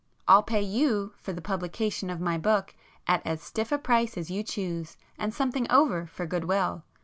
I'll 0.27 0.41
pay 0.41 0.63
you 0.63 1.13
for 1.17 1.31
the 1.31 1.43
publication 1.43 2.09
of 2.09 2.19
my 2.19 2.35
book 2.35 2.73
at 3.05 3.21
as 3.23 3.39
stiff 3.39 3.71
a 3.71 3.77
price 3.77 4.17
as 4.17 4.31
you 4.31 4.41
choose 4.41 4.97
and 5.19 5.31
something 5.31 5.69
over 5.69 6.07
for 6.07 6.25
good 6.25 6.45
will. 6.45 6.81